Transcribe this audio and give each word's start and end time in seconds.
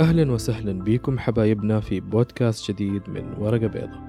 أهلا 0.00 0.32
وسهلا 0.32 0.72
بكم 0.84 1.18
حبايبنا 1.18 1.80
في 1.80 2.00
بودكاست 2.00 2.70
جديد 2.70 3.10
من 3.10 3.34
ورقة 3.38 3.66
بيضة 3.66 4.00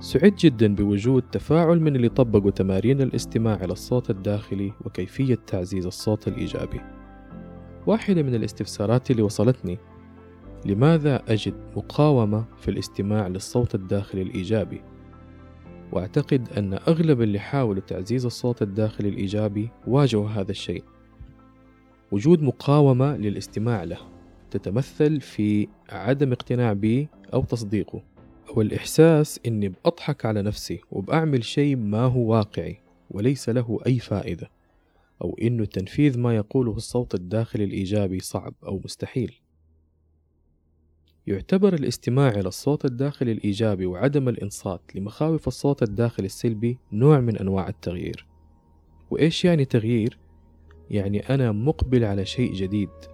سعدت 0.00 0.40
جدا 0.40 0.74
بوجود 0.74 1.22
تفاعل 1.22 1.80
من 1.80 1.96
اللي 1.96 2.08
طبقوا 2.08 2.50
تمارين 2.50 3.00
الاستماع 3.00 3.54
إلى 3.54 3.72
الصوت 3.72 4.10
الداخلي 4.10 4.72
وكيفية 4.84 5.38
تعزيز 5.46 5.86
الصوت 5.86 6.28
الإيجابي. 6.28 6.80
واحدة 7.86 8.22
من 8.22 8.34
الاستفسارات 8.34 9.10
اللي 9.10 9.22
وصلتني 9.22 9.78
لماذا 10.66 11.22
أجد 11.28 11.54
مقاومة 11.76 12.44
في 12.60 12.70
الاستماع 12.70 13.28
للصوت 13.28 13.74
الداخلي 13.74 14.22
الإيجابي؟ 14.22 14.82
وأعتقد 15.92 16.48
أن 16.58 16.74
أغلب 16.74 17.22
اللي 17.22 17.38
حاولوا 17.38 17.82
تعزيز 17.82 18.26
الصوت 18.26 18.62
الداخلي 18.62 19.08
الإيجابي 19.08 19.70
واجهوا 19.86 20.28
هذا 20.28 20.50
الشيء. 20.50 20.84
وجود 22.12 22.42
مقاومة 22.42 23.16
للاستماع 23.16 23.84
له. 23.84 24.11
تتمثل 24.52 25.20
في 25.20 25.68
عدم 25.90 26.32
اقتناع 26.32 26.72
به 26.72 27.06
أو 27.34 27.44
تصديقه 27.44 28.02
أو 28.48 28.60
الإحساس 28.60 29.40
إني 29.46 29.68
بأضحك 29.68 30.26
على 30.26 30.42
نفسي 30.42 30.80
وبأعمل 30.90 31.44
شيء 31.44 31.76
ما 31.76 32.02
هو 32.02 32.20
واقعي 32.20 32.76
وليس 33.10 33.48
له 33.48 33.78
أي 33.86 33.98
فائدة 33.98 34.50
أو 35.22 35.36
إنه 35.42 35.64
تنفيذ 35.64 36.18
ما 36.18 36.36
يقوله 36.36 36.76
الصوت 36.76 37.14
الداخلي 37.14 37.64
الإيجابي 37.64 38.20
صعب 38.20 38.54
أو 38.66 38.80
مستحيل. 38.84 39.34
يعتبر 41.26 41.74
الاستماع 41.74 42.28
إلى 42.28 42.48
الصوت 42.48 42.84
الداخلي 42.84 43.32
الإيجابي 43.32 43.86
وعدم 43.86 44.28
الإنصات 44.28 44.80
لمخاوف 44.94 45.48
الصوت 45.48 45.82
الداخلي 45.82 46.26
السلبي 46.26 46.78
نوع 46.92 47.20
من 47.20 47.38
أنواع 47.38 47.68
التغيير. 47.68 48.26
وإيش 49.10 49.44
يعني 49.44 49.64
تغيير؟ 49.64 50.18
يعني 50.90 51.20
أنا 51.20 51.52
مقبل 51.52 52.04
على 52.04 52.26
شيء 52.26 52.54
جديد. 52.54 53.11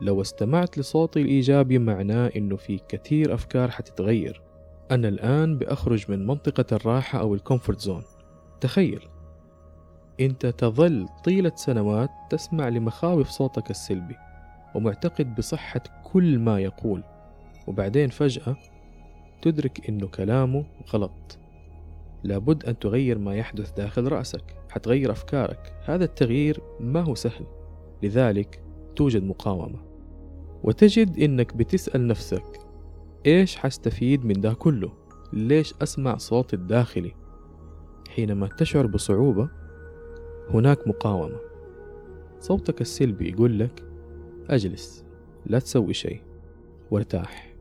لو 0.00 0.20
استمعت 0.20 0.78
لصوتي 0.78 1.22
الإيجابي 1.22 1.78
معناه 1.78 2.30
إنه 2.36 2.56
في 2.56 2.80
كثير 2.88 3.34
أفكار 3.34 3.70
حتتغير. 3.70 4.42
أنا 4.90 5.08
الآن 5.08 5.58
بأخرج 5.58 6.10
من 6.10 6.26
منطقة 6.26 6.76
الراحة 6.76 7.20
أو 7.20 7.34
ال 7.34 7.40
comfort 7.40 7.80
zone. 7.80 8.02
تخيل. 8.60 9.08
أنت 10.20 10.46
تظل 10.46 11.08
طيلة 11.24 11.52
سنوات 11.54 12.10
تسمع 12.30 12.68
لمخاوف 12.68 13.28
صوتك 13.28 13.70
السلبي 13.70 14.16
ومعتقد 14.74 15.34
بصحة 15.34 15.82
كل 16.04 16.38
ما 16.38 16.60
يقول. 16.60 17.04
وبعدين 17.66 18.08
فجأة 18.08 18.56
تدرك 19.42 19.88
إنه 19.88 20.06
كلامه 20.06 20.64
غلط. 20.94 21.38
لابد 22.24 22.64
أن 22.64 22.78
تغير 22.78 23.18
ما 23.18 23.34
يحدث 23.34 23.72
داخل 23.72 24.12
رأسك. 24.12 24.44
حتغير 24.70 25.10
أفكارك. 25.10 25.72
هذا 25.84 26.04
التغيير 26.04 26.60
ما 26.80 27.00
هو 27.00 27.14
سهل. 27.14 27.46
لذلك 28.02 28.62
توجد 28.96 29.24
مقاومة. 29.24 29.89
وتجد 30.62 31.18
إنك 31.18 31.56
بتسأل 31.56 32.06
نفسك 32.06 32.60
إيش 33.26 33.56
حستفيد 33.56 34.24
من 34.24 34.32
ده 34.32 34.52
كله؟ 34.52 34.92
ليش 35.32 35.74
أسمع 35.82 36.16
صوت 36.16 36.54
الداخلي؟ 36.54 37.14
حينما 38.08 38.46
تشعر 38.46 38.86
بصعوبة 38.86 39.48
هناك 40.50 40.88
مقاومة. 40.88 41.38
صوتك 42.40 42.80
السلبي 42.80 43.28
يقول 43.30 43.58
لك 43.58 43.82
أجلس 44.50 45.04
لا 45.46 45.58
تسوي 45.58 45.94
شيء 45.94 46.20
وارتاح. 46.90 47.54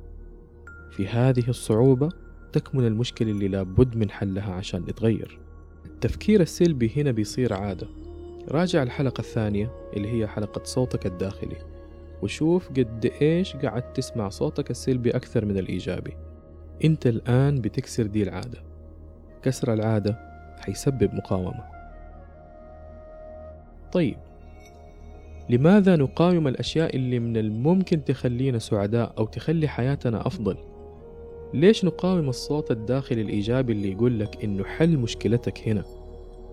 في 0.92 1.08
هذه 1.08 1.50
الصعوبة 1.50 2.10
تكمن 2.54 2.86
المشكلة 2.86 3.32
اللي 3.32 3.48
لابد 3.48 3.96
من 3.96 4.10
حلها 4.10 4.54
عشان 4.54 4.82
نتغير. 4.82 5.40
التفكير 5.86 6.42
السلبي 6.42 6.92
هنا 6.96 7.12
بيصير 7.12 7.54
عادة. 7.54 7.88
راجع 8.48 8.84
الحلقة 8.84 9.22
الثانية 9.22 9.72
اللي 9.94 10.08
هي 10.08 10.28
حلقة 10.28 10.64
صوتك 10.64 11.06
الداخلي. 11.06 11.79
وشوف 12.24 12.70
قد 12.70 13.12
إيش 13.22 13.56
قاعد 13.56 13.94
تسمع 13.94 14.30
صوتك 14.30 14.72
السلبي 14.72 15.12
أكثر 15.12 15.46
من 15.46 15.58
الإيجابي 15.58 16.14
أنت 16.84 17.08
الآن 17.08 17.62
بتكسر 17.62 18.06
دي 18.06 18.24
العادة 18.24 18.64
كسر 19.42 19.74
العادة 19.74 20.20
حيسبب 20.60 21.14
مقاومة 21.14 21.64
طيب 23.92 24.18
لماذا 25.50 25.96
نقاوم 25.96 26.48
الأشياء 26.48 26.96
اللي 26.96 27.20
من 27.20 27.38
الممكن 27.38 28.04
تخلينا 28.04 28.60
سعداء 28.60 29.14
أو 29.18 29.26
تخلي 29.26 29.68
حياتنا 29.68 30.28
أفضل؟ 30.28 30.58
ليش 31.54 31.86
نقاوم 31.86 32.30
الصوت 32.30 32.72
الداخلي 32.72 33.22
الإيجابي 33.22 33.74
اللي 33.74 33.92
يقول 33.92 34.20
لك 34.20 34.44
إنه 34.44 34.64
حل 34.64 34.98
مشكلتك 34.98 35.68
هنا؟ 35.68 35.84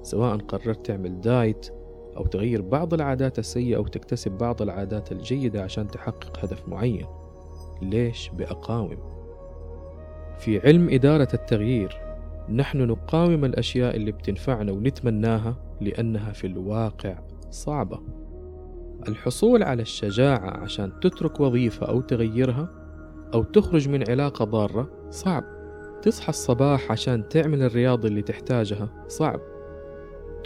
سواء 0.03 0.37
قررت 0.37 0.87
تعمل 0.87 1.21
دايت 1.21 1.69
أو 2.17 2.27
تغير 2.27 2.63
بعض 2.63 2.95
العادات 2.95 3.39
السيئة 3.39 3.77
أو 3.77 3.87
تكتسب 3.87 4.33
بعض 4.33 4.63
العادات 4.63 5.13
الجيدة 5.13 5.63
عشان 5.63 5.89
تحقق 5.89 6.45
هدف 6.45 6.69
معين. 6.69 7.07
ليش 7.83 8.31
بأقاوم؟ 8.39 8.99
في 10.39 10.61
علم 10.61 10.89
إدارة 10.91 11.29
التغيير 11.35 11.97
نحن 12.49 12.79
نقاوم 12.79 13.45
الأشياء 13.45 13.97
اللي 13.97 14.13
بتنفعنا 14.13 14.73
ونتمناها 14.73 15.57
لأنها 15.81 16.33
في 16.33 16.47
الواقع 16.47 17.19
صعبة. 17.51 18.01
الحصول 19.09 19.63
على 19.63 19.83
الشجاعة 19.83 20.51
عشان 20.51 21.01
تترك 21.01 21.41
وظيفة 21.41 21.87
أو 21.87 22.01
تغيرها 22.01 22.69
أو 23.35 23.43
تخرج 23.43 23.89
من 23.89 24.11
علاقة 24.11 24.45
ضارة 24.45 24.91
صعب. 25.11 25.45
تصحى 26.03 26.29
الصباح 26.29 26.93
عشان 26.93 27.29
تعمل 27.29 27.63
الرياضة 27.63 28.09
اللي 28.09 28.23
تحتاجها 28.23 29.05
صعب. 29.09 29.41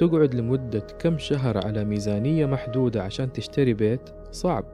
تقعد 0.00 0.34
لمدة 0.34 0.86
كم 0.98 1.18
شهر 1.18 1.66
على 1.66 1.84
ميزانية 1.84 2.46
محدودة 2.46 3.02
عشان 3.02 3.32
تشتري 3.32 3.74
بيت؟ 3.74 4.10
صعب. 4.30 4.64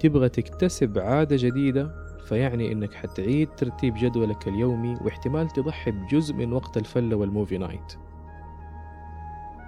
تبغى 0.00 0.28
تكتسب 0.28 0.98
عادة 0.98 1.36
جديدة؟ 1.38 1.90
فيعني 2.26 2.72
إنك 2.72 2.94
حتعيد 2.94 3.48
ترتيب 3.48 3.94
جدولك 3.98 4.48
اليومي 4.48 4.96
واحتمال 5.04 5.48
تضحي 5.48 5.90
بجزء 5.90 6.34
من 6.34 6.52
وقت 6.52 6.76
الفلة 6.76 7.16
وال 7.16 7.28
movie 7.28 7.58
night 7.58 7.94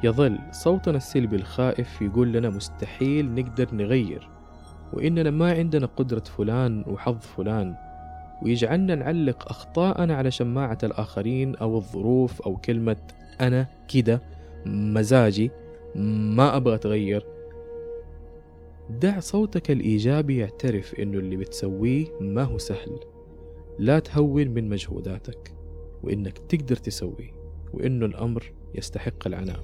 يظل 0.03 0.39
صوتنا 0.51 0.97
السلبي 0.97 1.37
الخائف 1.37 2.03
يقول 2.03 2.33
لنا 2.33 2.51
مستحيل 2.51 3.35
نقدر 3.35 3.75
نغير 3.75 4.29
وإننا 4.93 5.31
ما 5.31 5.53
عندنا 5.53 5.87
قدرة 5.87 6.25
فلان 6.37 6.85
وحظ 6.87 7.19
فلان 7.19 7.75
ويجعلنا 8.43 8.95
نعلق 8.95 9.49
أخطاءنا 9.49 10.15
على 10.15 10.31
شماعة 10.31 10.79
الآخرين 10.83 11.57
أو 11.57 11.77
الظروف 11.77 12.43
أو 12.43 12.57
كلمة 12.57 12.97
أنا 13.41 13.67
كده. 13.89 14.40
مزاجي 14.67 15.51
ما 16.35 16.57
أبغى 16.57 16.75
أتغير. 16.75 17.27
دع 18.91 19.21
صوتك 19.21 19.71
الإيجابي 19.71 20.39
يعترف 20.39 20.95
إنه 20.95 21.19
اللي 21.19 21.37
بتسويه 21.37 22.07
ما 22.21 22.43
هو 22.43 22.59
سهل. 22.59 23.01
لا 23.79 23.99
تهون 23.99 24.49
من 24.49 24.69
مجهوداتك 24.69 25.55
وإنك 26.03 26.39
تقدر 26.39 26.77
تسويه 26.77 27.31
وإنه 27.75 28.07
الأمر 28.07 28.53
يستحق 28.75 29.27
العناء. 29.27 29.61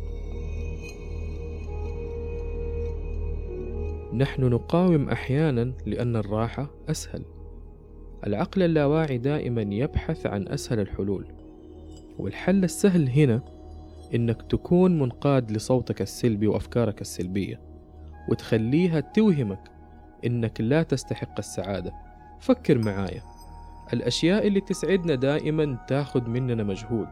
نحن 4.15 4.45
نقاوم 4.45 5.09
أحيانا 5.09 5.73
لأن 5.87 6.17
الراحة 6.17 6.71
أسهل. 6.89 7.23
العقل 8.27 8.63
اللاواعي 8.63 9.19
دائما 9.19 9.63
يبحث 9.63 10.27
عن 10.27 10.49
أسهل 10.49 10.81
الحلول 10.81 11.27
والحل 12.19 12.65
السهل 12.65 13.09
هنا 13.09 13.43
إنك 14.15 14.43
تكون 14.43 14.99
منقاد 14.99 15.53
لصوتك 15.53 16.03
السلبي 16.03 16.47
وأفكارك 16.47 17.01
السلبية 17.01 17.61
وتخليها 18.29 19.01
توهمك 19.01 19.71
إنك 20.27 20.61
لا 20.61 20.83
تستحق 20.83 21.39
السعادة. 21.39 21.93
فكر 22.41 22.79
معايا. 22.79 23.23
الأشياء 23.93 24.47
اللي 24.47 24.61
تسعدنا 24.61 25.15
دائما 25.15 25.79
تاخد 25.89 26.29
مننا 26.29 26.65
مجهود. 26.65 27.09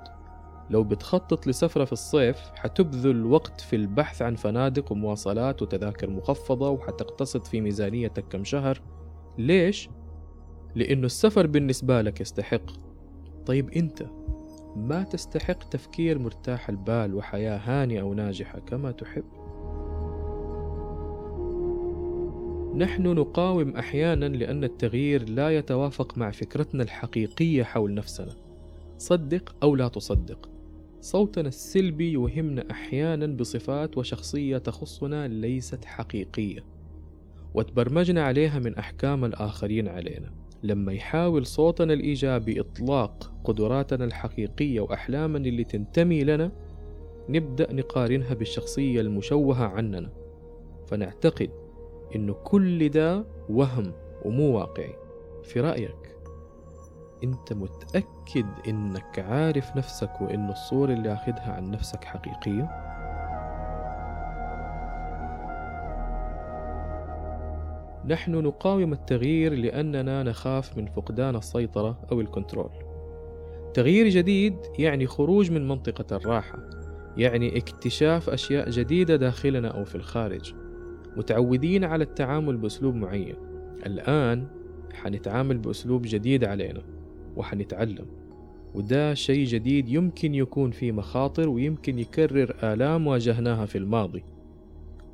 لو 0.70 0.84
بتخطط 0.84 1.46
لسفرة 1.46 1.84
في 1.84 1.92
الصيف 1.92 2.38
حتبذل 2.54 3.26
وقت 3.26 3.60
في 3.60 3.76
البحث 3.76 4.22
عن 4.22 4.34
فنادق 4.34 4.92
ومواصلات 4.92 5.62
وتذاكر 5.62 6.10
مخفضة 6.10 6.70
وحتقتصد 6.70 7.44
في 7.44 7.60
ميزانيتك 7.60 8.28
كم 8.28 8.44
شهر. 8.44 8.82
ليش؟ 9.38 9.88
لأنه 10.74 11.06
السفر 11.06 11.46
بالنسبة 11.46 12.02
لك 12.02 12.20
يستحق. 12.20 12.70
طيب 13.46 13.70
أنت 13.70 14.02
ما 14.76 15.02
تستحق 15.02 15.68
تفكير 15.68 16.18
مرتاح 16.18 16.68
البال 16.68 17.14
وحياة 17.14 17.60
هانئة 17.64 18.02
وناجحة 18.02 18.58
كما 18.58 18.90
تحب. 18.90 19.24
نحن 22.76 23.02
نقاوم 23.02 23.76
أحيانا 23.76 24.24
لأن 24.24 24.64
التغيير 24.64 25.28
لا 25.28 25.50
يتوافق 25.50 26.18
مع 26.18 26.30
فكرتنا 26.30 26.82
الحقيقية 26.82 27.62
حول 27.62 27.94
نفسنا. 27.94 28.34
صدق 28.98 29.56
أو 29.62 29.76
لا 29.76 29.88
تصدق. 29.88 30.48
صوتنا 31.00 31.48
السلبي 31.48 32.12
يوهمنا 32.12 32.70
أحيانا 32.70 33.26
بصفات 33.26 33.98
وشخصية 33.98 34.58
تخصنا 34.58 35.28
ليست 35.28 35.84
حقيقية. 35.84 36.64
وتبرمجنا 37.54 38.24
عليها 38.24 38.58
من 38.58 38.74
أحكام 38.74 39.24
الآخرين 39.24 39.88
علينا. 39.88 40.43
لما 40.64 40.92
يحاول 40.92 41.46
صوتنا 41.46 41.92
الإيجابي 41.92 42.60
إطلاق 42.60 43.32
قدراتنا 43.44 44.04
الحقيقية 44.04 44.80
وأحلامنا 44.80 45.48
اللي 45.48 45.64
تنتمي 45.64 46.24
لنا 46.24 46.52
نبدأ 47.28 47.72
نقارنها 47.72 48.34
بالشخصية 48.34 49.00
المشوهة 49.00 49.64
عننا 49.64 50.10
فنعتقد 50.86 51.50
إنه 52.16 52.32
كل 52.32 52.88
ده 52.88 53.24
وهم 53.48 53.92
ومو 54.24 54.58
واقعي 54.58 54.94
في 55.42 55.60
رأيك 55.60 56.16
أنت 57.24 57.52
متأكد 57.52 58.46
إنك 58.68 59.18
عارف 59.18 59.76
نفسك 59.76 60.20
وإن 60.20 60.50
الصورة 60.50 60.92
اللي 60.92 61.12
أخذها 61.12 61.52
عن 61.52 61.70
نفسك 61.70 62.04
حقيقية؟ 62.04 62.93
نحن 68.08 68.32
نقاوم 68.32 68.92
التغيير 68.92 69.54
لأننا 69.54 70.22
نخاف 70.22 70.78
من 70.78 70.86
فقدان 70.86 71.36
السيطرة 71.36 72.00
أو 72.12 72.20
الكنترول. 72.20 72.70
تغيير 73.74 74.08
جديد 74.08 74.56
يعني 74.78 75.06
خروج 75.06 75.50
من 75.50 75.68
منطقة 75.68 76.16
الراحة، 76.16 76.58
يعني 77.16 77.58
اكتشاف 77.58 78.30
أشياء 78.30 78.70
جديدة 78.70 79.16
داخلنا 79.16 79.68
أو 79.68 79.84
في 79.84 79.94
الخارج. 79.94 80.54
متعودين 81.16 81.84
على 81.84 82.04
التعامل 82.04 82.56
بأسلوب 82.56 82.94
معين، 82.94 83.36
الآن 83.86 84.46
حنتعامل 84.92 85.58
بأسلوب 85.58 86.02
جديد 86.04 86.44
علينا 86.44 86.82
وحنتعلم 87.36 88.06
وده 88.74 89.14
شيء 89.14 89.44
جديد 89.44 89.88
يمكن 89.88 90.34
يكون 90.34 90.70
فيه 90.70 90.92
مخاطر 90.92 91.48
ويمكن 91.48 91.98
يكرر 91.98 92.56
آلام 92.62 93.06
واجهناها 93.06 93.66
في 93.66 93.78
الماضي 93.78 94.24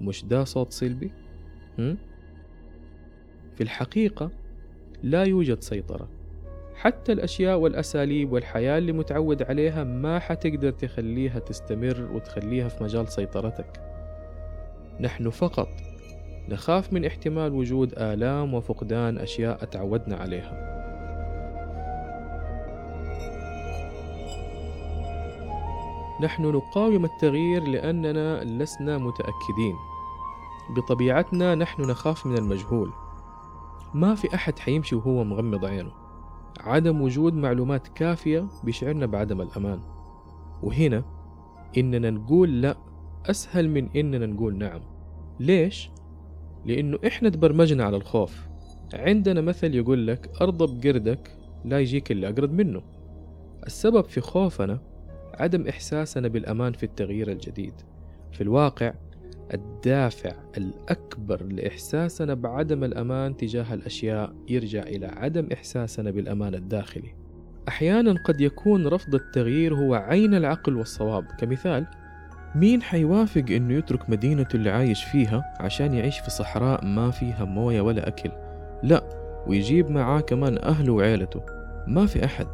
مش 0.01 0.25
ده 0.25 0.45
صوت 0.45 0.73
سلبي؟ 0.73 1.13
هم؟ 1.79 1.97
في 3.61 3.65
الحقيقة 3.65 4.31
لا 5.03 5.25
يوجد 5.25 5.63
سيطرة. 5.63 6.09
حتى 6.75 7.13
الأشياء 7.13 7.59
والأساليب 7.59 8.33
والحياة 8.33 8.79
اللي 8.79 8.93
متعود 8.93 9.43
عليها 9.43 9.85
ما 9.85 10.19
حتقدر 10.19 10.71
تخليها 10.71 11.39
تستمر 11.39 12.09
وتخليها 12.15 12.69
في 12.69 12.85
مجال 12.85 13.09
سيطرتك. 13.09 13.81
نحن 15.01 15.31
فقط 15.31 15.69
نخاف 16.49 16.93
من 16.93 17.05
احتمال 17.05 17.53
وجود 17.53 17.95
آلام 17.97 18.55
وفقدان 18.55 19.19
أشياء 19.19 19.65
تعودنا 19.65 20.17
عليها. 20.17 20.71
نحن 26.23 26.43
نقاوم 26.43 27.05
التغيير 27.05 27.63
لأننا 27.63 28.45
لسنا 28.45 28.99
متأكدين. 28.99 29.77
بطبيعتنا 30.77 31.55
نحن 31.55 31.83
نخاف 31.83 32.27
من 32.27 32.39
المجهول. 32.39 32.93
ما 33.95 34.15
في 34.15 34.35
أحد 34.35 34.59
حيمشي 34.59 34.95
وهو 34.95 35.25
مغمض 35.25 35.65
عينه. 35.65 35.93
عدم 36.61 37.01
وجود 37.01 37.35
معلومات 37.35 37.89
كافية 37.89 38.49
بيشعرنا 38.65 39.07
بعدم 39.07 39.41
الأمان. 39.41 39.81
وهنا 40.63 41.05
إننا 41.79 42.11
نقول 42.11 42.63
لا 42.63 42.77
أسهل 43.27 43.69
من 43.71 43.89
إننا 43.97 44.27
نقول 44.27 44.59
نعم. 44.59 44.81
ليش؟ 45.41 45.91
لأنه 46.67 46.99
إحنا 47.07 47.29
تبرمجنا 47.29 47.85
على 47.85 47.97
الخوف. 47.97 48.49
عندنا 48.95 49.41
مثل 49.41 49.75
يقول 49.75 50.07
لك 50.07 50.31
أرضى 50.43 50.67
بقردك 50.67 51.37
لا 51.65 51.81
يجيك 51.81 52.11
اللي 52.11 52.29
أقرب 52.29 52.53
منه. 52.53 52.83
السبب 53.67 54.05
في 54.05 54.21
خوفنا 54.21 54.81
عدم 55.35 55.69
إحساسنا 55.69 56.29
بالأمان 56.29 56.73
في 56.73 56.83
التغيير 56.83 57.31
الجديد. 57.31 57.75
في 58.33 58.41
الواقع 58.41 58.95
الدافع 59.55 60.33
الأكبر 60.57 61.43
لإحساسنا 61.43 62.35
بعدم 62.35 62.85
الأمان 62.85 63.37
تجاه 63.37 63.75
الأشياء 63.75 64.33
يرجع 64.49 64.83
إلى 64.83 65.07
عدم 65.07 65.49
إحساسنا 65.53 66.11
بالأمان 66.11 66.55
الداخلي. 66.55 67.15
أحيانا 67.69 68.15
قد 68.25 68.41
يكون 68.41 68.87
رفض 68.87 69.15
التغيير 69.15 69.75
هو 69.75 69.95
عين 69.95 70.35
العقل 70.35 70.77
والصواب. 70.77 71.25
كمثال 71.39 71.87
مين 72.55 72.83
حيوافق 72.83 73.45
إنه 73.51 73.75
يترك 73.75 74.11
مدينته 74.11 74.57
اللي 74.57 74.71
عايش 74.71 75.05
فيها 75.05 75.55
عشان 75.61 75.95
يعيش 75.95 76.19
في 76.19 76.31
صحراء 76.31 76.85
ما 76.85 77.11
فيها 77.11 77.45
موية 77.45 77.81
ولا 77.81 78.09
أكل؟ 78.09 78.31
لا 78.83 79.05
ويجيب 79.47 79.91
معاه 79.91 80.21
كمان 80.21 80.59
أهله 80.59 80.93
وعيلته. 80.93 81.41
ما 81.87 82.07
في 82.07 82.25
أحد. 82.25 82.47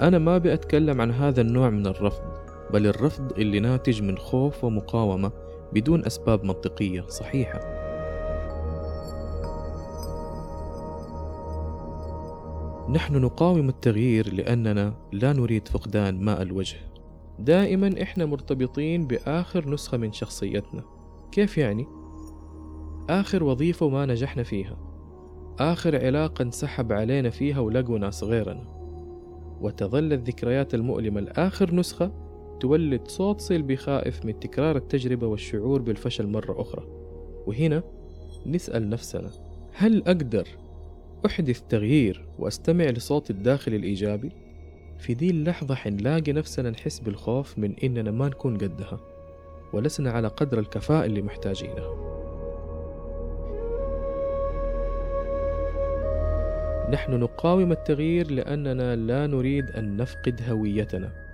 أنا 0.00 0.18
ما 0.18 0.38
بأتكلم 0.38 1.00
عن 1.00 1.10
هذا 1.10 1.40
النوع 1.40 1.70
من 1.70 1.86
الرفض 1.86 2.22
بل 2.72 2.86
الرفض 2.86 3.32
اللي 3.38 3.60
ناتج 3.60 4.02
من 4.02 4.18
خوف 4.18 4.64
ومقاومة. 4.64 5.32
بدون 5.72 6.04
أسباب 6.04 6.44
منطقية 6.44 7.00
صحيحة. 7.00 7.76
نحن 12.90 13.16
نقاوم 13.16 13.68
التغيير 13.68 14.34
لأننا 14.34 14.94
لا 15.12 15.32
نريد 15.32 15.68
فقدان 15.68 16.20
ماء 16.20 16.42
الوجه. 16.42 16.76
دائما 17.38 18.02
إحنا 18.02 18.26
مرتبطين 18.26 19.06
بآخر 19.06 19.70
نسخة 19.70 19.98
من 19.98 20.12
شخصيتنا. 20.12 20.82
كيف 21.32 21.58
يعني؟ 21.58 21.86
آخر 23.10 23.44
وظيفة 23.44 23.86
وما 23.86 24.06
نجحنا 24.06 24.42
فيها. 24.42 24.76
آخر 25.58 26.04
علاقة 26.04 26.42
انسحب 26.42 26.92
علينا 26.92 27.30
فيها 27.30 27.60
ولقوا 27.60 27.98
ناس 27.98 28.24
غيرنا 28.24 28.64
وتظل 29.60 30.12
الذكريات 30.12 30.74
المؤلمة. 30.74 31.20
لآخر 31.20 31.74
نسخة 31.74 32.25
تولد 32.60 33.08
صوت 33.08 33.40
سلبي 33.40 33.76
خائف 33.76 34.24
من 34.24 34.40
تكرار 34.40 34.76
التجربة 34.76 35.26
والشعور 35.26 35.82
بالفشل 35.82 36.26
مرة 36.26 36.60
أخرى. 36.60 36.86
وهنا 37.46 37.82
نسأل 38.46 38.90
نفسنا 38.90 39.30
هل 39.72 40.02
أقدر 40.06 40.48
أحدث 41.26 41.60
تغيير 41.68 42.24
وأستمع 42.38 42.84
لصوت 42.84 43.30
الداخل 43.30 43.74
الإيجابي؟ 43.74 44.32
في 44.98 45.14
دي 45.14 45.30
اللحظة 45.30 45.74
حنلاقي 45.74 46.32
نفسنا 46.32 46.70
نحس 46.70 46.98
بالخوف 46.98 47.58
من 47.58 47.74
إننا 47.84 48.10
ما 48.10 48.26
نكون 48.28 48.58
قدها 48.58 49.00
ولسنا 49.72 50.10
على 50.10 50.28
قدر 50.28 50.58
الكفاءة 50.58 51.04
اللي 51.04 51.22
محتاجينها. 51.22 52.06
نحن 56.90 57.20
نقاوم 57.20 57.72
التغيير 57.72 58.30
لأننا 58.30 58.96
لا 58.96 59.26
نريد 59.26 59.70
أن 59.70 59.96
نفقد 59.96 60.40
هويتنا. 60.48 61.25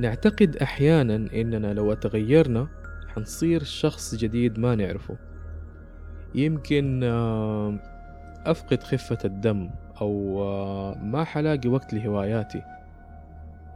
نعتقد 0.00 0.56
أحيانا 0.56 1.14
إننا 1.14 1.74
لو 1.74 1.94
تغيرنا 1.94 2.68
حنصير 3.08 3.62
شخص 3.62 4.14
جديد 4.14 4.58
ما 4.58 4.74
نعرفه. 4.74 5.16
يمكن 6.34 7.00
آه، 7.04 7.78
أفقد 8.46 8.82
خفة 8.82 9.18
الدم 9.24 9.70
أو 10.00 10.42
آه، 10.42 10.98
ما 11.02 11.24
حلاقي 11.24 11.68
وقت 11.68 11.94
لهواياتي. 11.94 12.62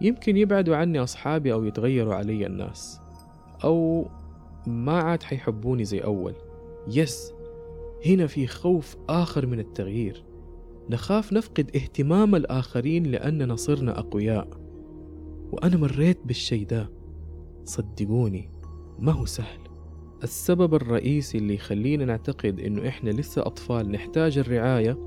يمكن 0.01 0.37
يبعدوا 0.37 0.77
عني 0.77 1.03
أصحابي 1.03 1.53
أو 1.53 1.65
يتغيروا 1.65 2.15
علي 2.15 2.47
الناس. 2.47 3.01
أو 3.65 4.09
ما 4.67 5.01
عاد 5.01 5.23
حيحبوني 5.23 5.85
زي 5.85 5.99
أول. 5.99 6.35
يس 6.89 7.33
هنا 8.07 8.27
في 8.27 8.47
خوف 8.47 8.97
آخر 9.09 9.47
من 9.47 9.61
التغيير. 9.61 10.25
نخاف 10.91 11.33
نفقد 11.33 11.71
اهتمام 11.77 12.35
الآخرين 12.35 13.07
لأننا 13.07 13.57
صرنا 13.57 13.99
أقوياء. 13.99 14.64
وأنا 15.53 15.77
مريت 15.77 16.19
بالشي 16.25 16.65
ده. 16.65 16.91
صدقوني 17.65 18.51
ما 18.99 19.13
هو 19.13 19.25
سهل. 19.27 19.59
السبب 20.23 20.75
الرئيسي 20.75 21.39
اللي 21.39 21.55
يخلينا 21.55 22.05
نعتقد 22.05 22.61
إنه 22.61 22.89
إحنا 22.89 23.11
لسه 23.11 23.43
أطفال 23.47 23.91
نحتاج 23.91 24.39
الرعاية 24.39 24.99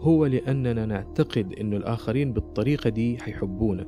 هو 0.00 0.26
لأننا 0.26 0.86
نعتقد 0.86 1.52
إنه 1.52 1.76
الآخرين 1.76 2.32
بالطريقة 2.32 2.90
دي 2.90 3.18
حيحبونا. 3.18 3.86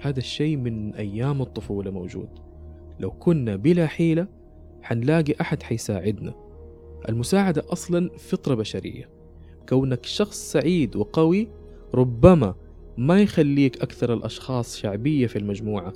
هذا 0.00 0.18
الشيء 0.18 0.56
من 0.56 0.94
أيام 0.94 1.42
الطفولة 1.42 1.90
موجود. 1.90 2.28
لو 3.00 3.10
كنا 3.10 3.56
بلا 3.56 3.86
حيلة 3.86 4.26
حنلاقي 4.82 5.34
أحد 5.40 5.62
حيساعدنا. 5.62 6.34
المساعدة 7.08 7.62
أصلا 7.68 8.10
فطرة 8.18 8.54
بشرية. 8.54 9.10
كونك 9.68 10.04
شخص 10.04 10.52
سعيد 10.52 10.96
وقوي 10.96 11.48
ربما 11.94 12.54
ما 12.98 13.22
يخليك 13.22 13.82
أكثر 13.82 14.14
الأشخاص 14.14 14.76
شعبية 14.76 15.26
في 15.26 15.38
المجموعة. 15.38 15.92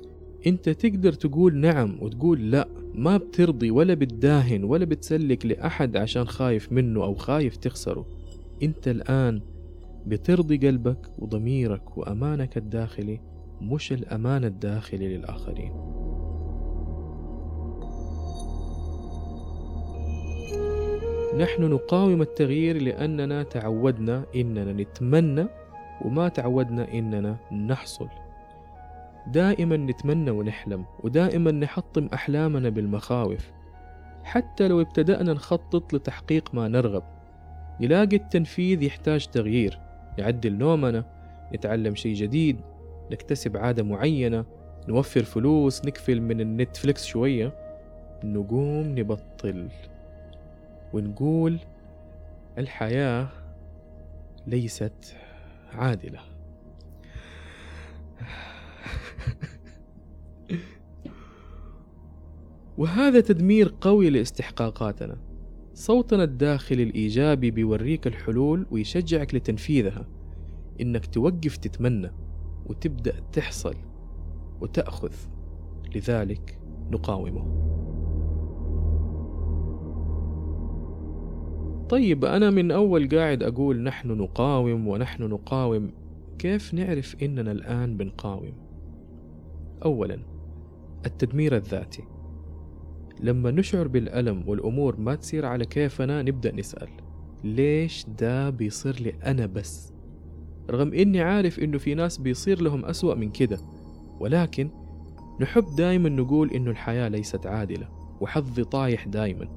أنت 0.47 0.69
تقدر 0.69 1.13
تقول 1.13 1.57
نعم 1.57 1.97
وتقول 2.01 2.51
لا 2.51 2.67
ما 2.95 3.17
بترضي 3.17 3.71
ولا 3.71 3.93
بتداهن 3.93 4.63
ولا 4.63 4.85
بتسلك 4.85 5.45
لأحد 5.45 5.97
عشان 5.97 6.27
خايف 6.27 6.71
منه 6.71 7.03
أو 7.03 7.15
خايف 7.15 7.57
تخسره. 7.57 8.05
أنت 8.63 8.87
الآن 8.87 9.41
بترضي 10.07 10.57
قلبك 10.67 11.07
وضميرك 11.19 11.97
وأمانك 11.97 12.57
الداخلي 12.57 13.19
مش 13.61 13.93
الأمان 13.93 14.45
الداخلي 14.45 15.17
للآخرين. 15.17 15.71
نحن 21.39 21.63
نقاوم 21.63 22.21
التغيير 22.21 22.81
لأننا 22.81 23.43
تعودنا 23.43 24.25
إننا 24.35 24.73
نتمنى 24.73 25.45
وما 26.05 26.29
تعودنا 26.29 26.93
إننا 26.93 27.35
نحصل. 27.51 28.07
دائما 29.27 29.77
نتمنى 29.77 30.31
ونحلم 30.31 30.85
ودائما 31.03 31.51
نحطم 31.51 32.09
أحلامنا 32.13 32.69
بالمخاوف. 32.69 33.51
حتى 34.23 34.67
لو 34.67 34.81
ابتدأنا 34.81 35.33
نخطط 35.33 35.93
لتحقيق 35.93 36.55
ما 36.55 36.67
نرغب. 36.67 37.03
نلاقي 37.81 38.15
التنفيذ 38.15 38.83
يحتاج 38.83 39.27
تغيير. 39.27 39.79
نعدل 40.19 40.53
نومنا 40.53 41.05
نتعلم 41.53 41.95
شيء 41.95 42.15
جديد 42.15 42.61
نكتسب 43.11 43.57
عادة 43.57 43.83
معينة 43.83 44.45
نوفر 44.87 45.23
فلوس 45.23 45.85
نكفل 45.85 46.21
من 46.21 46.41
النتفليكس 46.41 47.05
شوية. 47.05 47.53
نقوم 48.23 48.99
نبطل. 48.99 49.67
ونقول 50.93 51.59
الحياة 52.57 53.27
ليست 54.47 55.15
عادلة 55.71 56.19
وهذا 62.77 63.19
تدمير 63.19 63.75
قوي 63.81 64.09
لاستحقاقاتنا. 64.09 65.17
صوتنا 65.73 66.23
الداخلي 66.23 66.83
الإيجابي 66.83 67.51
بيوريك 67.51 68.07
الحلول 68.07 68.65
ويشجعك 68.71 69.35
لتنفيذها. 69.35 70.07
إنك 70.81 71.05
توقف 71.05 71.57
تتمنى 71.57 72.11
وتبدأ 72.65 73.19
تحصل 73.33 73.75
وتأخذ. 74.61 75.13
لذلك 75.95 76.59
نقاومه. 76.91 77.80
طيب 81.91 82.25
أنا 82.25 82.49
من 82.49 82.71
أول 82.71 83.09
قاعد 83.09 83.43
أقول 83.43 83.83
نحن 83.83 84.11
نقاوم 84.11 84.87
ونحن 84.87 85.23
نقاوم. 85.23 85.91
كيف 86.39 86.73
نعرف 86.73 87.15
إننا 87.23 87.51
الآن 87.51 87.97
بنقاوم؟ 87.97 88.53
أولا 89.85 90.19
التدمير 91.05 91.55
الذاتي. 91.55 92.03
لما 93.19 93.51
نشعر 93.51 93.87
بالألم 93.87 94.43
والأمور 94.47 94.99
ما 94.99 95.15
تصير 95.15 95.45
على 95.45 95.65
كيفنا 95.65 96.21
نبدأ 96.21 96.55
نسأل 96.55 96.89
ليش 97.43 98.05
ده 98.19 98.49
بيصير 98.49 99.01
لي 99.01 99.13
أنا 99.25 99.45
بس؟ 99.45 99.93
رغم 100.69 100.93
إني 100.93 101.21
عارف 101.21 101.59
إنه 101.59 101.77
في 101.77 101.95
ناس 101.95 102.17
بيصير 102.17 102.61
لهم 102.61 102.85
أسوأ 102.85 103.15
من 103.15 103.31
كده 103.31 103.57
ولكن 104.19 104.69
نحب 105.41 105.65
دايما 105.77 106.09
نقول 106.09 106.49
إنه 106.51 106.71
الحياة 106.71 107.07
ليست 107.07 107.45
عادلة 107.45 107.89
وحظي 108.21 108.63
طايح 108.63 109.07
دايما. 109.07 109.47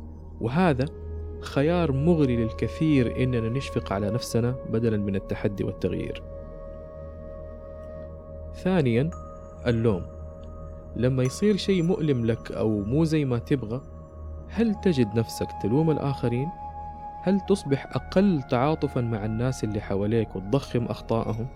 وهذا 0.40 1.03
خيار 1.44 1.92
مغري 1.92 2.36
للكثير 2.36 3.22
إننا 3.22 3.48
نشفق 3.48 3.92
على 3.92 4.10
نفسنا 4.10 4.56
بدلا 4.70 4.96
من 4.96 5.16
التحدي 5.16 5.64
والتغيير 5.64 6.22
ثانيا 8.54 9.10
اللوم 9.66 10.02
لما 10.96 11.22
يصير 11.22 11.56
شيء 11.56 11.82
مؤلم 11.82 12.26
لك 12.26 12.52
أو 12.52 12.80
مو 12.80 13.04
زي 13.04 13.24
ما 13.24 13.38
تبغى 13.38 13.80
هل 14.48 14.74
تجد 14.74 15.18
نفسك 15.18 15.48
تلوم 15.62 15.90
الآخرين؟ 15.90 16.48
هل 17.22 17.40
تصبح 17.40 17.86
أقل 17.96 18.42
تعاطفا 18.50 19.00
مع 19.00 19.24
الناس 19.24 19.64
اللي 19.64 19.80
حواليك 19.80 20.36
وتضخم 20.36 20.84
أخطائهم؟ 20.84 21.46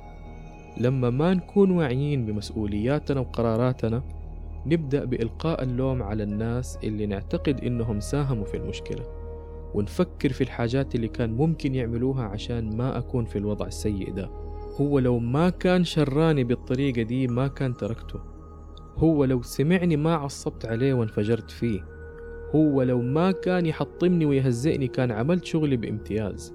لما 0.77 1.11
ما 1.11 1.35
نكون 1.35 1.71
واعيين 1.71 2.27
بمسؤولياتنا 2.27 3.21
وقراراتنا 3.21 4.03
نبدأ 4.67 5.05
بإلقاء 5.05 5.63
اللوم 5.63 6.03
على 6.03 6.23
الناس 6.23 6.79
اللي 6.85 7.07
نعتقد 7.07 7.65
إنهم 7.65 8.01
ساهموا 8.01 8.45
في 8.45 8.57
المشكلة 8.57 9.18
ونفكر 9.75 10.33
في 10.33 10.41
الحاجات 10.41 10.95
اللي 10.95 11.09
كان 11.09 11.33
ممكن 11.33 11.75
يعملوها 11.75 12.25
عشان 12.25 12.77
ما 12.77 12.99
أكون 12.99 13.25
في 13.25 13.39
الوضع 13.39 13.67
السيء 13.67 14.13
ده. 14.13 14.31
هو 14.81 14.99
لو 14.99 15.19
ما 15.19 15.51
كان 15.51 15.85
شراني 15.85 16.45
بالطريقة 16.45 17.03
دي 17.03 17.27
ما 17.27 17.49
كان 17.49 17.77
تركته. 17.77 18.21
هو 18.97 19.25
لو 19.25 19.43
سمعني 19.43 19.97
ما 19.97 20.15
عصبت 20.15 20.67
عليه 20.67 20.95
وانفجرت 20.95 21.51
فيه. 21.51 21.85
هو 22.55 22.83
لو 22.83 23.03
ما 23.03 23.31
كان 23.31 23.67
يحطمني 23.67 24.27
ويهزئني 24.27 24.89
كان 24.89 25.11
عملت 25.11 25.45
شغلي 25.45 25.77
بامتياز. 25.77 26.55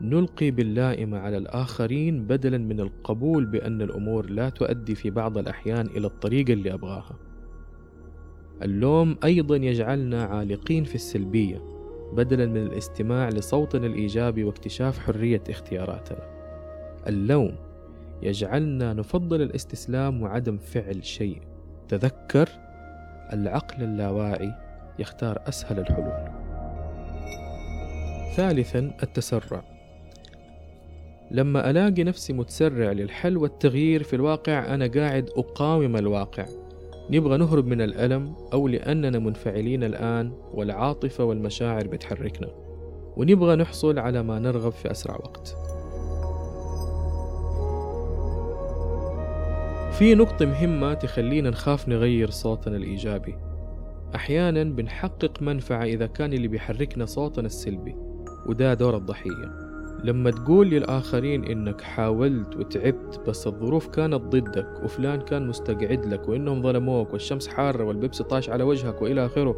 نلقي 0.00 0.50
باللائمة 0.50 1.18
على 1.18 1.36
الآخرين 1.36 2.26
بدلا 2.26 2.58
من 2.58 2.80
القبول 2.80 3.46
بأن 3.46 3.82
الأمور 3.82 4.30
لا 4.30 4.48
تؤدي 4.48 4.94
في 4.94 5.10
بعض 5.10 5.38
الأحيان 5.38 5.86
إلى 5.86 6.06
الطريقة 6.06 6.52
اللي 6.52 6.74
أبغاها. 6.74 7.18
اللوم 8.62 9.16
أيضا 9.24 9.56
يجعلنا 9.56 10.24
عالقين 10.24 10.84
في 10.84 10.94
السلبية. 10.94 11.75
بدلا 12.12 12.46
من 12.46 12.56
الاستماع 12.56 13.28
لصوتنا 13.28 13.86
الإيجابي 13.86 14.44
واكتشاف 14.44 14.98
حرية 14.98 15.42
اختياراتنا 15.50 16.36
اللوم. 17.06 17.56
يجعلنا 18.22 18.92
نفضل 18.92 19.42
الاستسلام 19.42 20.22
وعدم 20.22 20.56
فعل 20.56 21.04
شيء. 21.04 21.40
تذكر. 21.88 22.48
العقل 23.32 23.82
اللاواعي 23.82 24.52
يختار 24.98 25.42
أسهل 25.48 25.78
الحلول. 25.78 26.28
ثالثا 28.36 28.96
التسرع. 29.02 29.62
لما 31.30 31.70
ألاقي 31.70 32.04
نفسي 32.04 32.32
متسرع 32.32 32.92
للحل 32.92 33.36
والتغيير 33.36 34.02
في 34.02 34.16
الواقع 34.16 34.74
أنا 34.74 34.86
قاعد 34.86 35.30
أقاوم 35.36 35.96
الواقع. 35.96 36.46
نبغى 37.10 37.36
نهرب 37.36 37.66
من 37.66 37.80
الألم 37.80 38.34
أو 38.52 38.68
لأننا 38.68 39.18
منفعلين 39.18 39.84
الآن 39.84 40.32
والعاطفة 40.54 41.24
والمشاعر 41.24 41.86
بتحركنا. 41.86 42.48
ونبغى 43.16 43.56
نحصل 43.56 43.98
على 43.98 44.22
ما 44.22 44.38
نرغب 44.38 44.72
في 44.72 44.90
أسرع 44.90 45.14
وقت. 45.14 45.56
في 49.98 50.14
نقطة 50.14 50.46
مهمة 50.46 50.94
تخلينا 50.94 51.50
نخاف 51.50 51.88
نغير 51.88 52.30
صوتنا 52.30 52.76
الإيجابي. 52.76 53.34
أحيانا 54.14 54.64
بنحقق 54.64 55.42
منفعة 55.42 55.84
إذا 55.84 56.06
كان 56.06 56.32
اللي 56.32 56.48
بيحركنا 56.48 57.06
صوتنا 57.06 57.46
السلبي 57.46 57.96
وده 58.46 58.74
دور 58.74 58.96
الضحية. 58.96 59.65
لما 60.04 60.30
تقول 60.30 60.70
للآخرين 60.70 61.44
إنك 61.44 61.80
حاولت 61.80 62.56
وتعبت 62.56 63.20
بس 63.26 63.46
الظروف 63.46 63.88
كانت 63.88 64.14
ضدك 64.22 64.68
وفلان 64.84 65.20
كان 65.20 65.48
مستقعد 65.48 66.06
لك 66.06 66.28
وإنهم 66.28 66.62
ظلموك 66.62 67.12
والشمس 67.12 67.48
حارة 67.48 67.84
والبيبسي 67.84 68.24
طاش 68.24 68.50
على 68.50 68.64
وجهك 68.64 69.02
وإلى 69.02 69.26
آخره 69.26 69.56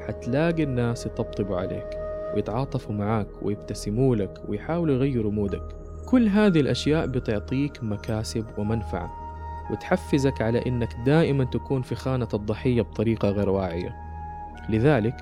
حتلاقي 0.00 0.62
الناس 0.62 1.06
يطبطبوا 1.06 1.56
عليك 1.56 1.86
ويتعاطفوا 2.34 2.94
معاك 2.94 3.28
ويبتسموا 3.42 4.16
لك 4.16 4.42
ويحاولوا 4.48 4.94
يغيروا 4.94 5.32
مودك. 5.32 5.62
كل 6.06 6.28
هذه 6.28 6.60
الأشياء 6.60 7.06
بتعطيك 7.06 7.84
مكاسب 7.84 8.46
ومنفعة 8.58 9.10
وتحفزك 9.70 10.42
على 10.42 10.66
إنك 10.66 10.96
دائما 11.06 11.44
تكون 11.44 11.82
في 11.82 11.94
خانة 11.94 12.28
الضحية 12.34 12.82
بطريقة 12.82 13.30
غير 13.30 13.48
واعية. 13.48 13.94
لذلك 14.68 15.16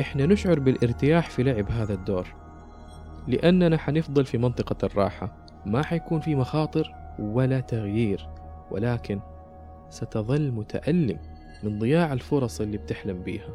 إحنا 0.00 0.26
نشعر 0.26 0.58
بالارتياح 0.60 1.30
في 1.30 1.42
لعب 1.42 1.70
هذا 1.70 1.94
الدور. 1.94 2.45
لأننا 3.28 3.76
حنفضل 3.76 4.24
في 4.24 4.38
منطقة 4.38 4.86
الراحة. 4.86 5.46
ما 5.66 5.82
حيكون 5.82 6.20
في 6.20 6.34
مخاطر 6.34 6.92
ولا 7.18 7.60
تغيير 7.60 8.28
ولكن 8.70 9.20
ستظل 9.90 10.50
متألم 10.50 11.18
من 11.62 11.78
ضياع 11.78 12.12
الفرص 12.12 12.60
اللي 12.60 12.78
بتحلم 12.78 13.22
بيها. 13.22 13.48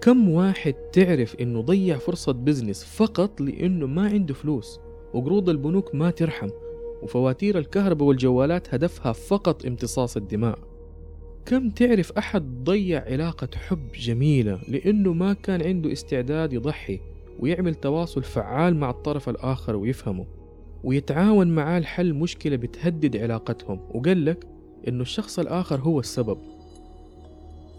كم 0.00 0.28
واحد 0.28 0.72
تعرف 0.72 1.36
إنه 1.40 1.60
ضيع 1.60 1.98
فرصة 1.98 2.32
بزنس 2.32 2.84
فقط 2.84 3.40
لإنه 3.40 3.86
ما 3.86 4.08
عنده 4.08 4.34
فلوس 4.34 4.80
وقروض 5.14 5.48
البنوك 5.48 5.94
ما 5.94 6.10
ترحم 6.10 6.48
وفواتير 7.02 7.58
الكهرباء 7.58 8.08
والجوالات 8.08 8.74
هدفها 8.74 9.12
فقط 9.12 9.66
امتصاص 9.66 10.16
الدماء. 10.16 10.58
كم 11.46 11.70
تعرف 11.70 12.12
أحد 12.12 12.64
ضيع 12.64 13.04
علاقة 13.04 13.48
حب 13.56 13.92
جميلة 13.92 14.60
لأنه 14.68 15.12
ما 15.12 15.32
كان 15.32 15.62
عنده 15.62 15.92
استعداد 15.92 16.52
يضحي 16.52 17.00
ويعمل 17.38 17.74
تواصل 17.74 18.22
فعال 18.22 18.76
مع 18.76 18.90
الطرف 18.90 19.28
الآخر 19.28 19.76
ويفهمه 19.76 20.26
ويتعاون 20.84 21.48
معاه 21.48 21.78
لحل 21.78 22.14
مشكلة 22.14 22.56
بتهدد 22.56 23.16
علاقتهم 23.16 23.80
وقال 23.90 24.24
لك 24.24 24.46
إنه 24.88 25.02
الشخص 25.02 25.38
الآخر 25.38 25.80
هو 25.80 26.00
السبب. 26.00 26.38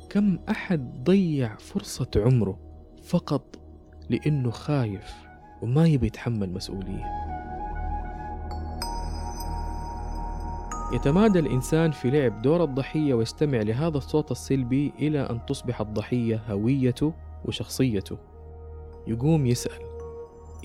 كم 0.09 0.39
أحد 0.49 1.03
ضيع 1.03 1.55
فرصة 1.55 2.07
عمره 2.15 2.59
فقط 3.03 3.59
لأنه 4.09 4.51
خايف 4.51 5.13
وما 5.61 5.87
يبي 5.87 6.07
يتحمل 6.07 6.53
مسؤولية؟ 6.53 7.03
يتمادى 10.93 11.39
الإنسان 11.39 11.91
في 11.91 12.09
لعب 12.09 12.41
دور 12.41 12.63
الضحية 12.63 13.13
ويستمع 13.13 13.57
لهذا 13.57 13.97
الصوت 13.97 14.31
السلبي 14.31 14.93
إلى 14.99 15.19
أن 15.19 15.45
تصبح 15.45 15.81
الضحية 15.81 16.41
هويته 16.49 17.13
وشخصيته. 17.45 18.17
يقوم 19.07 19.45
يسأل 19.45 19.81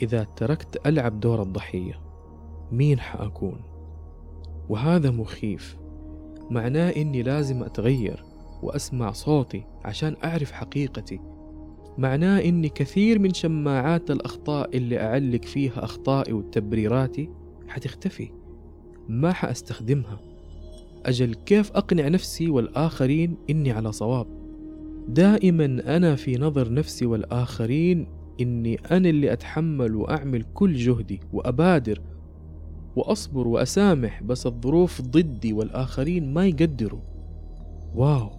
إذا 0.02 0.26
تركت 0.36 0.86
ألعب 0.86 1.20
دور 1.20 1.42
الضحية 1.42 2.00
مين 2.72 3.00
حأكون؟ 3.00 3.60
وهذا 4.68 5.10
مخيف 5.10 5.76
معناه 6.50 6.90
إني 6.90 7.22
لازم 7.22 7.62
أتغير 7.62 8.24
وأسمع 8.62 9.12
صوتي 9.12 9.64
عشان 9.84 10.16
أعرف 10.24 10.52
حقيقتي. 10.52 11.20
معناه 11.98 12.40
إني 12.40 12.68
كثير 12.68 13.18
من 13.18 13.34
شماعات 13.34 14.10
الأخطاء 14.10 14.76
اللي 14.76 15.00
أعلق 15.00 15.44
فيها 15.44 15.84
أخطائي 15.84 16.32
وتبريراتي 16.32 17.30
حتختفي 17.68 18.30
ما 19.08 19.32
حأستخدمها. 19.32 20.20
أجل 21.06 21.34
كيف 21.34 21.72
أقنع 21.72 22.08
نفسي 22.08 22.50
والآخرين 22.50 23.36
إني 23.50 23.72
على 23.72 23.92
صواب؟ 23.92 24.26
دائما 25.08 25.96
أنا 25.96 26.16
في 26.16 26.38
نظر 26.38 26.72
نفسي 26.72 27.06
والآخرين 27.06 28.19
إني 28.40 28.80
أنا 28.90 29.08
اللي 29.08 29.32
أتحمل 29.32 29.96
وأعمل 29.96 30.42
كل 30.54 30.74
جهدي 30.74 31.20
وأبادر 31.32 32.00
وأصبر 32.96 33.48
وأسامح 33.48 34.22
بس 34.22 34.46
الظروف 34.46 35.00
ضدي 35.00 35.52
والآخرين 35.52 36.34
ما 36.34 36.46
يقدروا. 36.46 37.00
واو. 37.94 38.30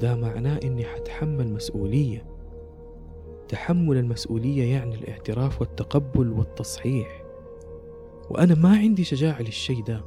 ده 0.00 0.16
معناه 0.16 0.60
إني 0.64 0.84
حتحمل 0.84 1.52
مسؤولية. 1.52 2.24
تحمل 3.48 3.96
المسؤولية 3.96 4.72
يعني 4.72 4.94
الاعتراف 4.94 5.60
والتقبل 5.60 6.30
والتصحيح. 6.32 7.22
وأنا 8.30 8.54
ما 8.54 8.68
عندي 8.78 9.04
شجاعة 9.04 9.42
للشيء 9.42 9.84
ده 9.84 10.00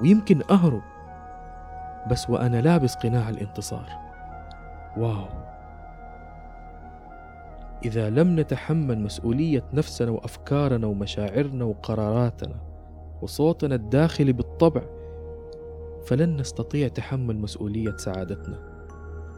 ويمكن 0.00 0.42
أهرب 0.50 0.82
بس 2.10 2.30
وأنا 2.30 2.60
لابس 2.60 2.94
قناع 2.94 3.28
الانتصار. 3.28 3.88
واو. 4.96 5.45
إذا 7.84 8.10
لم 8.10 8.40
نتحمل 8.40 8.98
مسؤولية 8.98 9.64
نفسنا 9.74 10.10
وأفكارنا 10.10 10.86
ومشاعرنا 10.86 11.64
وقراراتنا 11.64 12.60
وصوتنا 13.22 13.74
الداخلي 13.74 14.32
بالطبع 14.32 14.82
فلن 16.06 16.36
نستطيع 16.36 16.88
تحمل 16.88 17.36
مسؤولية 17.36 17.96
سعادتنا. 17.96 18.58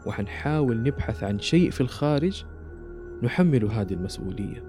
وحنحاول 0.05 0.83
نبحث 0.83 1.23
عن 1.23 1.39
شيء 1.39 1.69
في 1.69 1.81
الخارج 1.81 2.45
نحمل 3.23 3.65
هذه 3.65 3.93
المسؤولية 3.93 4.63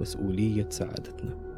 مسؤولية 0.00 0.66
سعادتنا. 0.70 1.50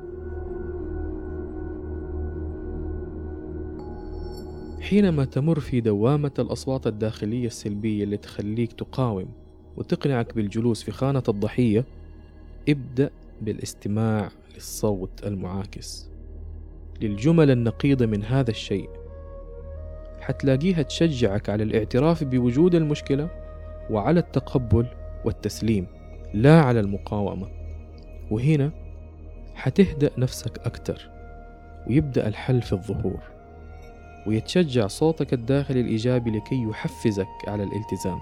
حينما 4.80 5.24
تمر 5.24 5.60
في 5.60 5.80
دوامة 5.80 6.32
الأصوات 6.38 6.86
الداخلية 6.86 7.46
السلبية 7.46 8.04
اللي 8.04 8.16
تخليك 8.16 8.72
تقاوم 8.72 9.41
وتقنعك 9.76 10.34
بالجلوس 10.34 10.82
في 10.82 10.92
خانة 10.92 11.22
الضحية 11.28 11.84
ابدأ 12.68 13.10
بالاستماع 13.42 14.28
للصوت 14.54 15.26
المعاكس. 15.26 16.08
للجمل 17.00 17.50
النقيضة 17.50 18.06
من 18.06 18.24
هذا 18.24 18.50
الشيء 18.50 18.88
حتلاقيها 20.20 20.82
تشجعك 20.82 21.50
على 21.50 21.62
الاعتراف 21.62 22.24
بوجود 22.24 22.74
المشكلة 22.74 23.28
وعلى 23.90 24.20
التقبل 24.20 24.86
والتسليم 25.24 25.86
لا 26.34 26.60
على 26.60 26.80
المقاومة. 26.80 27.48
وهنا 28.30 28.70
حتهدأ 29.54 30.10
نفسك 30.18 30.58
أكتر 30.58 31.10
ويبدأ 31.88 32.28
الحل 32.28 32.62
في 32.62 32.72
الظهور 32.72 33.20
ويتشجع 34.26 34.86
صوتك 34.86 35.32
الداخلي 35.32 35.80
الإيجابي 35.80 36.30
لكي 36.30 36.62
يحفزك 36.62 37.28
على 37.48 37.62
الالتزام. 37.62 38.18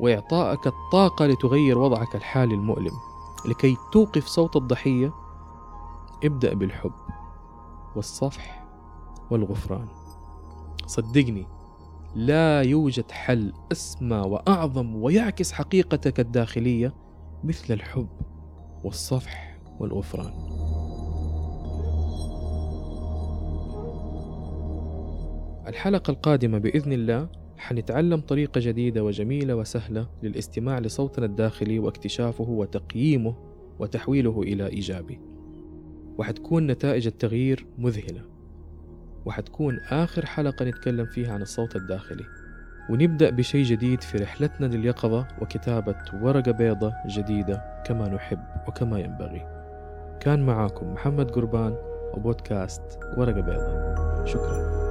وإعطائك 0.00 0.66
الطاقة 0.66 1.26
لتغير 1.26 1.78
وضعك 1.78 2.16
الحالي 2.16 2.54
المؤلم. 2.54 2.92
لكي 3.48 3.76
توقف 3.92 4.26
صوت 4.26 4.56
الضحية 4.56 5.12
ابدأ 6.24 6.54
بالحب 6.54 6.92
والصفح 7.96 8.66
والغفران. 9.30 9.88
صدقني 10.86 11.46
لا 12.14 12.62
يوجد 12.62 13.10
حل 13.10 13.52
أسمى 13.72 14.16
وأعظم 14.16 14.96
ويعكس 15.02 15.52
حقيقتك 15.52 16.20
الداخلية 16.20 16.94
مثل 17.44 17.74
الحب 17.74 18.08
والصفح 18.84 19.58
والغفران. 19.80 20.54
الحلقة 25.66 26.10
القادمة 26.10 26.58
بإذن 26.58 26.92
الله 26.92 27.28
حنتعلم 27.64 28.20
طريقة 28.20 28.58
جديدة 28.58 29.04
وجميلة 29.04 29.54
وسهلة 29.54 30.08
للاستماع 30.22 30.78
لصوتنا 30.78 31.26
الداخلي 31.26 31.78
واكتشافه 31.78 32.44
وتقييمه 32.44 33.36
وتحويله 33.78 34.42
إلى 34.42 34.66
إيجابي. 34.66 35.20
وحتكون 36.18 36.66
نتائج 36.66 37.06
التغيير 37.06 37.66
مذهلة. 37.78 38.22
وحتكون 39.24 39.78
آخر 39.78 40.26
حلقة 40.26 40.64
نتكلم 40.64 41.06
فيها 41.06 41.32
عن 41.32 41.42
الصوت 41.42 41.76
الداخلي. 41.76 42.24
ونبدأ 42.90 43.30
بشيء 43.30 43.64
جديد 43.64 44.00
في 44.00 44.18
رحلتنا 44.18 44.66
لليقظة 44.66 45.28
وكتابة 45.42 45.96
ورقة 46.22 46.50
بيضة 46.52 46.92
جديدة 47.06 47.82
كما 47.86 48.08
نحب 48.08 48.44
وكما 48.68 49.00
ينبغي. 49.00 49.46
كان 50.20 50.46
معاكم 50.46 50.92
محمد 50.92 51.30
قربان 51.30 51.76
وبودكاست 52.14 52.98
ورقة 53.18 53.40
بيضة. 53.40 54.24
شكراً. 54.24 54.83